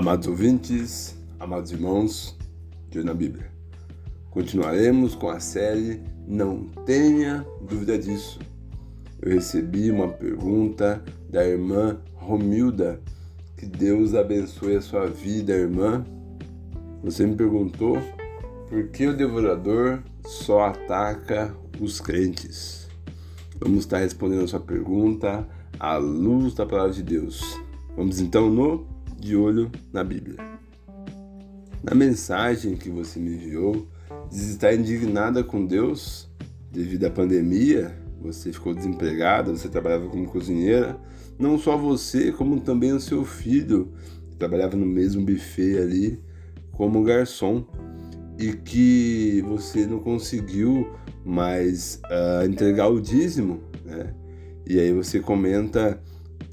[0.00, 2.34] Amados ouvintes, amados irmãos,
[2.88, 3.52] de na Bíblia.
[4.30, 8.38] Continuaremos com a série Não Tenha Dúvida Disso.
[9.20, 12.98] Eu recebi uma pergunta da irmã Romilda.
[13.58, 16.02] Que Deus abençoe a sua vida, irmã.
[17.04, 17.98] Você me perguntou
[18.70, 22.88] por que o devorador só ataca os crentes.
[23.60, 25.46] Vamos estar respondendo a sua pergunta
[25.78, 27.42] à luz da palavra de Deus.
[27.94, 28.88] Vamos então no
[29.20, 30.36] de olho na Bíblia.
[31.82, 33.86] Na mensagem que você me enviou,
[34.30, 36.28] diz estar indignada com Deus
[36.70, 37.94] devido à pandemia.
[38.22, 40.98] Você ficou desempregada, você trabalhava como cozinheira.
[41.38, 43.92] Não só você, como também o seu filho,
[44.30, 46.20] que trabalhava no mesmo buffet ali
[46.72, 47.64] como garçom.
[48.38, 50.86] E que você não conseguiu
[51.24, 54.14] mais uh, entregar o dízimo, né?
[54.66, 56.00] E aí você comenta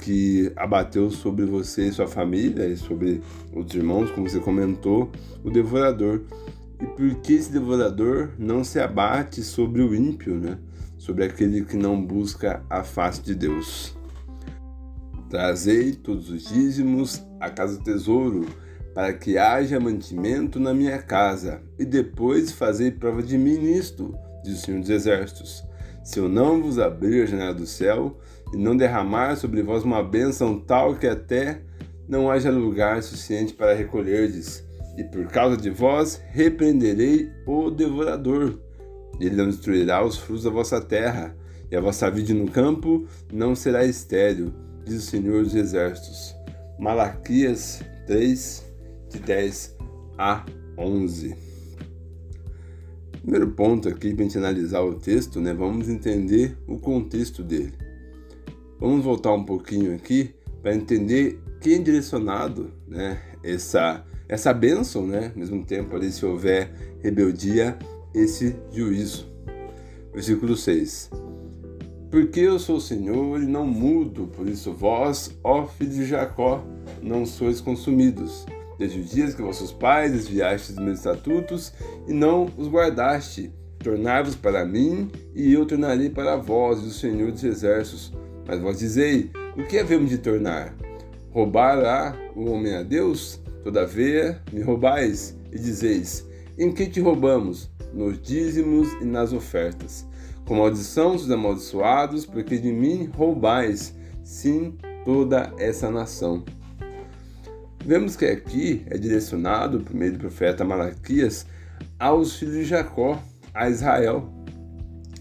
[0.00, 3.22] que abateu sobre você e sua família e sobre
[3.54, 5.10] os irmãos, como você comentou,
[5.44, 6.22] o devorador.
[6.80, 10.58] E por que esse devorador não se abate sobre o ímpio, né?
[10.96, 13.94] Sobre aquele que não busca a face de Deus.
[15.28, 18.46] Trazei todos os dízimos à casa do tesouro,
[18.94, 24.58] para que haja mantimento na minha casa, e depois fazei prova de mim nisto, diz
[24.58, 25.62] o Senhor dos Exércitos.
[26.02, 28.18] Se eu não vos abrir a janela do céu,
[28.52, 31.62] e não derramar sobre vós uma bênção tal que até
[32.08, 34.64] não haja lugar suficiente para recolherdes.
[34.96, 38.58] E por causa de vós repreenderei o devorador.
[39.20, 41.36] Ele não destruirá os frutos da vossa terra,
[41.70, 44.52] e a vossa vida no campo não será estéril,
[44.84, 46.34] diz o Senhor dos Exércitos.
[46.78, 48.64] Malaquias 3,
[49.10, 49.76] de 10
[50.18, 50.44] a
[50.76, 51.36] 11.
[53.22, 55.52] Primeiro ponto aqui para a gente analisar o texto, né?
[55.52, 57.89] Vamos entender o contexto dele.
[58.80, 65.32] Vamos voltar um pouquinho aqui para entender quem é direcionado, né, essa essa bênção, né,
[65.34, 66.70] ao mesmo tempo ali se houver
[67.02, 67.76] rebeldia,
[68.14, 69.26] esse juízo.
[70.14, 71.10] Versículo 6.
[72.10, 76.64] Porque eu sou o Senhor e não mudo, por isso vós, ó filhos de Jacó,
[77.02, 78.46] não sois consumidos.
[78.78, 81.72] Desde os dias que vossos pais desviastes dos meus estatutos
[82.06, 87.42] e não os guardaste, tornai-vos para mim e eu tornarei para vós, o Senhor dos
[87.42, 88.12] exércitos,
[88.50, 90.74] mas vós dizei: o que havemos de tornar?
[91.30, 93.40] Roubará o homem a Deus?
[93.62, 96.26] Todavia me roubais e dizeis:
[96.58, 97.70] Em que te roubamos?
[97.94, 100.04] Nos dízimos e nas ofertas.
[100.46, 103.94] Com maldição dos amaldiçoados, porque de mim roubais,
[104.24, 106.42] sim, toda essa nação.
[107.84, 111.46] Vemos que aqui é direcionado, por meio do profeta Malaquias,
[111.98, 113.22] aos filhos de Jacó,
[113.54, 114.28] a Israel.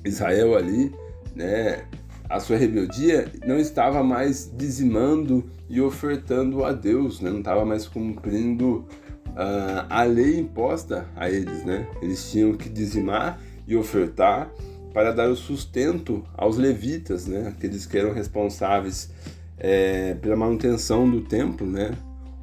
[0.03, 0.91] Israel ali,
[1.35, 1.85] né,
[2.29, 7.31] a sua rebeldia, não estava mais dizimando e ofertando a Deus, né?
[7.31, 8.85] não estava mais cumprindo
[9.29, 11.65] uh, a lei imposta a eles.
[11.65, 11.87] Né?
[12.01, 14.51] Eles tinham que dizimar e ofertar
[14.93, 17.47] para dar o sustento aos levitas, né?
[17.47, 19.11] aqueles que eram responsáveis
[19.57, 21.91] é, pela manutenção do templo né?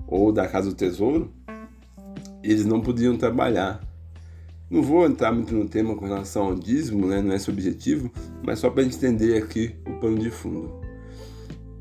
[0.09, 1.33] ou da casa do tesouro.
[2.43, 3.81] Eles não podiam trabalhar.
[4.69, 7.23] Não vou entrar muito no tema com relação ao dízimo, né?
[7.23, 8.11] não é esse o objetivo,
[8.43, 10.81] mas só para entender aqui o pano de fundo.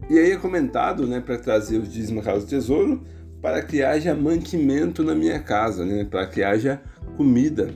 [0.08, 3.02] E aí é comentado né, para trazer o dízimo à casa do tesouro
[3.42, 6.80] para que haja mantimento na minha casa, né, para que haja
[7.18, 7.74] comida.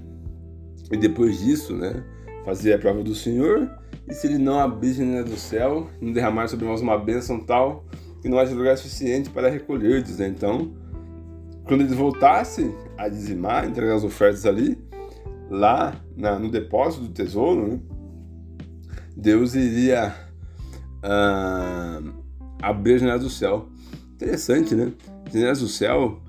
[0.92, 2.04] E depois disso, né,
[2.46, 3.70] fazer a prova do Senhor,
[4.08, 7.40] e se ele não abrir a janela do céu, não derramar sobre nós uma bênção
[7.40, 7.86] tal,
[8.22, 10.04] que não haja lugar suficiente para recolher.
[10.18, 10.28] Né?
[10.28, 10.72] Então,
[11.68, 14.78] quando eles voltassem a dizimar, entregar as ofertas ali,
[15.50, 17.80] lá na, no depósito do tesouro, né,
[19.16, 20.16] Deus iria
[21.04, 22.14] uh,
[22.62, 23.68] abrir a janela do céu.
[24.14, 24.94] Interessante, né?
[25.32, 26.22] Janelas do céu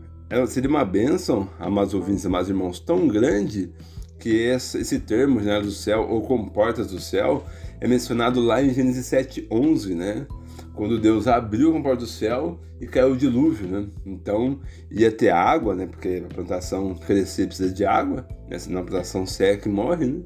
[0.46, 3.72] seria uma bênção, amados ouvintes, amados irmãos, tão grande
[4.18, 7.44] que esse termo, janela do céu ou como portas do céu,
[7.80, 10.26] é mencionado lá em Gênesis 7:11, né?
[10.74, 13.86] Quando Deus abriu a porta do céu e caiu o dilúvio, né?
[14.06, 15.86] Então ia ter água, né?
[15.86, 18.58] Porque a plantação crescer precisa de água, né?
[18.58, 20.22] Senão a plantação seca e morre, né?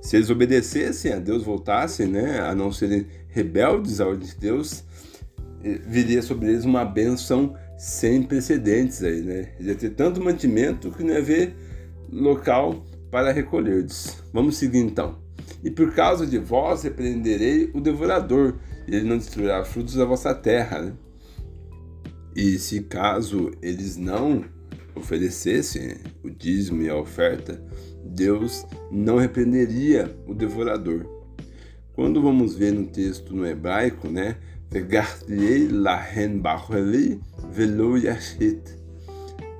[0.00, 2.40] Se eles obedecessem a Deus, voltassem, né?
[2.40, 4.84] A não serem rebeldes ordem de Deus,
[5.64, 9.52] eh, viria sobre eles uma benção sem precedentes aí, né?
[9.60, 11.54] Ia ter tanto mantimento que não ia haver
[12.12, 14.22] local para recolher-lhes.
[14.32, 15.18] Vamos seguir então.
[15.62, 18.56] E por causa de vós repreenderei o devorador,
[18.96, 20.80] ele não destruirá frutos da vossa terra.
[20.80, 20.92] Né?
[22.34, 24.44] E se caso eles não
[24.94, 27.62] oferecessem o dízimo e a oferta,
[28.04, 31.06] Deus não repreenderia o devorador.
[31.94, 34.36] Quando vamos ver no texto no hebraico, né?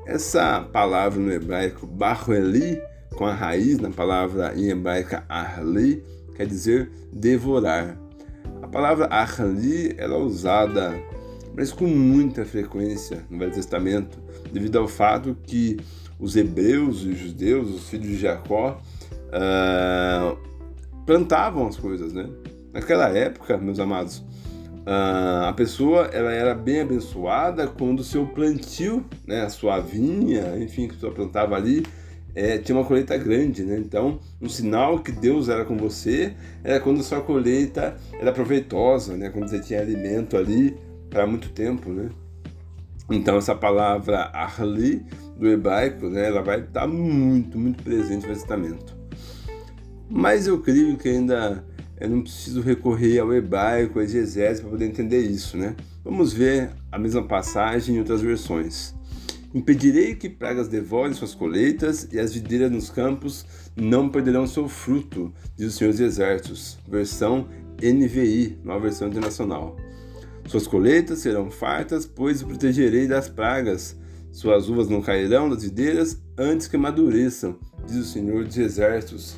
[0.07, 2.81] Essa palavra no hebraico Barueli,
[3.15, 6.05] com a raiz na palavra em hebraica Arli,
[6.37, 8.08] quer dizer devorar.
[8.63, 10.95] A palavra Arli ela é usada,
[11.57, 14.19] mas com muita frequência no Velho Testamento,
[14.53, 15.77] devido ao fato que
[16.19, 18.81] os hebreus e os judeus, os filhos de Jacó,
[19.29, 20.37] uh,
[21.07, 22.29] plantavam as coisas, né?
[22.73, 24.23] Naquela época, meus amados,
[24.91, 30.59] ah, a pessoa ela era bem abençoada quando o seu plantio, né, a sua vinha,
[30.59, 31.85] enfim, que você plantava ali,
[32.39, 33.77] é, tinha uma colheita grande, né?
[33.79, 39.29] Então, um sinal que Deus era com você era quando sua colheita era proveitosa, né?
[39.29, 40.77] Quando você tinha alimento ali
[41.11, 42.09] para muito tempo, né?
[43.11, 45.05] Então, essa palavra Arli,
[45.37, 46.29] do hebraico, né?
[46.29, 48.97] Ela vai estar muito, muito presente no Testamento.
[50.09, 51.65] Mas eu creio que ainda
[51.99, 55.75] eu não preciso recorrer ao hebraico, ao exegese para poder entender isso, né?
[56.05, 58.95] Vamos ver a mesma passagem em outras versões.
[59.55, 65.33] Impedirei que pragas devorem suas colheitas e as videiras nos campos não perderão seu fruto,
[65.57, 66.79] diz o Senhor dos Exércitos.
[66.87, 67.49] Versão
[67.83, 69.77] NVI, nova versão internacional.
[70.47, 73.97] Suas colheitas serão fartas, pois o protegerei das pragas.
[74.33, 79.37] Suas uvas não cairão das videiras antes que amadureçam, diz o Senhor dos Exércitos.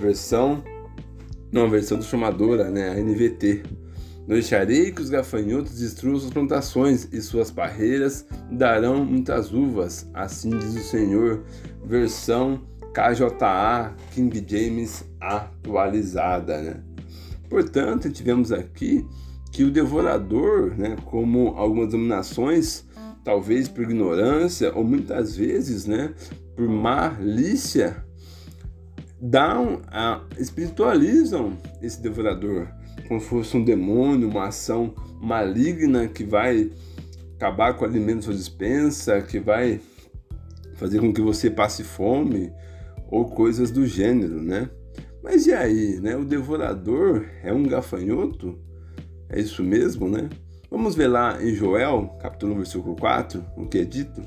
[0.00, 0.62] Versão
[1.54, 3.62] numa versão transformadora, né, a NVT.
[4.26, 10.50] Não deixarei que os gafanhotos destruam suas plantações e suas parreiras darão muitas uvas, assim
[10.50, 11.44] diz o Senhor.
[11.84, 12.62] Versão
[12.94, 16.82] KJA King James atualizada, né?
[17.50, 19.06] Portanto, tivemos aqui
[19.52, 22.84] que o devorador, né, como algumas denominações,
[23.22, 26.14] talvez por ignorância ou muitas vezes, né,
[26.56, 28.04] por malícia,
[29.20, 29.82] dão,
[30.38, 32.68] espiritualizam esse devorador
[33.06, 36.70] como se fosse um demônio, uma ação maligna que vai
[37.36, 39.80] acabar com o alimento da sua dispensa, que vai
[40.74, 42.52] fazer com que você passe fome
[43.08, 44.68] ou coisas do gênero, né?
[45.22, 46.16] Mas e aí, né?
[46.16, 48.58] O devorador é um gafanhoto?
[49.28, 50.28] É isso mesmo, né?
[50.70, 54.20] Vamos ver lá em Joel, capítulo 1, versículo 4, o que é dito.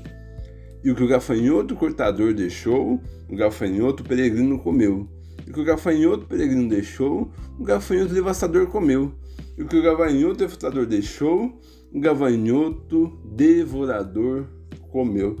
[0.82, 5.08] E o que o gafanhoto cortador deixou, o gafanhoto peregrino comeu.
[5.48, 9.14] E o que o gafanhoto peregrino deixou, o gafanhoto devastador comeu.
[9.56, 11.58] E o que o gafanhoto devastador deixou,
[11.90, 14.44] o gafanhoto devorador
[14.90, 15.36] comeu.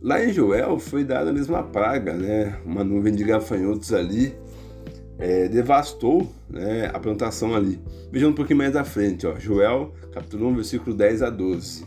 [0.00, 2.58] Lá em Joel foi dada a mesma praga, né?
[2.64, 4.34] Uma nuvem de gafanhotos ali
[5.18, 7.78] é, devastou né, a plantação ali.
[8.10, 9.38] Vejam um pouquinho mais à frente, ó.
[9.38, 11.84] Joel, capítulo 1, versículo 10 a 12.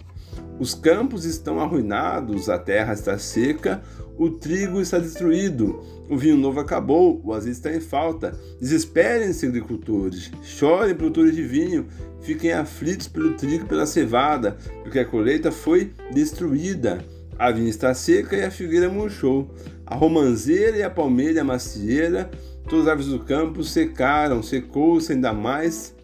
[0.59, 3.81] Os campos estão arruinados, a terra está seca,
[4.17, 8.37] o trigo está destruído, o vinho novo acabou, o azeite está em falta.
[8.59, 11.87] Desesperem-se, agricultores, chorem produtores de vinho,
[12.19, 16.99] fiquem aflitos pelo trigo e pela cevada, porque a colheita foi destruída.
[17.37, 19.49] A vinha está seca e a figueira murchou.
[19.85, 22.29] A romanzeira e a palmeira e a macieira,
[22.67, 25.95] todas as árvores do campo secaram, secou-se ainda mais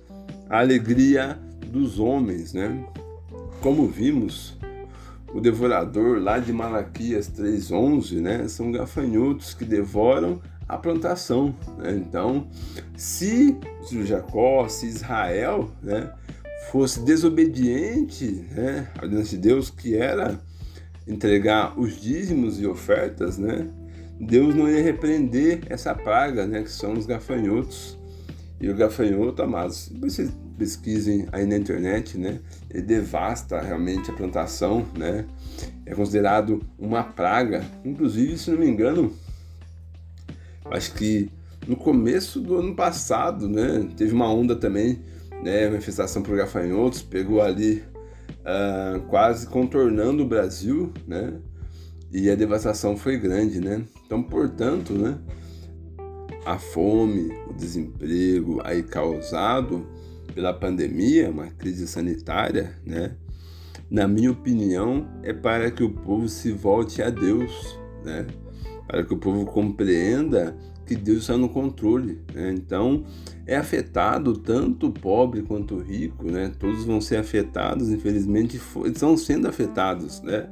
[0.50, 1.38] a alegria
[1.68, 2.86] dos homens, né?
[3.66, 4.56] Como vimos,
[5.34, 10.40] o devorador lá de Malaquias 3:11, né, são gafanhotos que devoram
[10.70, 11.56] a plantação.
[11.80, 11.96] Né?
[11.96, 12.48] Então,
[12.96, 13.58] se
[14.04, 16.14] Jacó, se Israel, né,
[16.72, 20.40] fosse desobediente né, à ordenança de Deus, que era
[21.08, 23.68] entregar os dízimos e ofertas, né,
[24.22, 27.98] Deus não ia repreender essa praga, né, que são os gafanhotos.
[28.62, 32.40] E o gafanhoto, amados, vocês pesquisem aí na internet, né?
[32.70, 35.26] Ele devasta realmente a plantação, né?
[35.86, 37.64] É considerado uma praga.
[37.84, 39.14] Inclusive, se não me engano,
[40.72, 41.30] acho que
[41.68, 43.88] no começo do ano passado, né?
[43.96, 45.00] Teve uma onda também,
[45.44, 45.70] né?
[45.70, 47.84] Manifestação por gafanhotos, pegou ali
[48.46, 51.34] uh, quase contornando o Brasil, né?
[52.12, 53.84] E a devastação foi grande, né?
[54.06, 55.18] Então, portanto, né?
[56.46, 59.88] A fome, o desemprego aí causado
[60.36, 63.16] pela pandemia, uma crise sanitária, né?
[63.90, 68.28] Na minha opinião, é para que o povo se volte a Deus, né?
[68.86, 72.52] Para que o povo compreenda que Deus está no controle, né?
[72.52, 73.06] Então,
[73.48, 76.52] é afetado tanto o pobre quanto o rico, né?
[76.60, 80.50] Todos vão ser afetados, infelizmente, estão sendo afetados, né?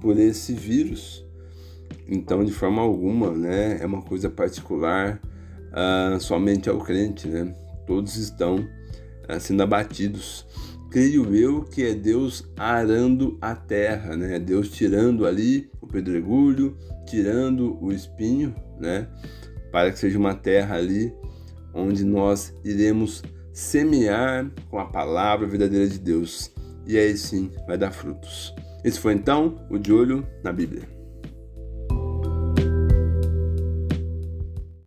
[0.00, 1.24] Por esse vírus.
[2.08, 3.78] Então, de forma alguma, né?
[3.80, 5.20] É uma coisa particular
[5.68, 7.54] uh, somente ao crente, né?
[7.86, 8.66] Todos estão
[9.38, 10.46] sendo abatidos.
[10.90, 14.38] Creio eu que é Deus arando a terra, né?
[14.38, 19.06] Deus tirando ali o pedregulho, tirando o espinho, né?
[19.70, 21.12] Para que seja uma terra ali
[21.72, 23.22] onde nós iremos
[23.52, 26.52] semear com a palavra verdadeira de Deus.
[26.86, 28.52] E aí sim vai dar frutos.
[28.84, 30.99] Esse foi então o De Olho na Bíblia.